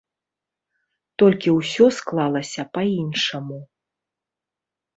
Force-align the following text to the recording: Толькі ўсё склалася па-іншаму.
Толькі 1.23 1.49
ўсё 1.59 1.85
склалася 1.99 2.61
па-іншаму. 2.79 3.59